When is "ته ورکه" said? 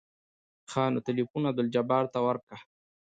2.13-2.55